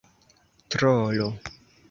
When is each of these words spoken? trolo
trolo 0.75 1.27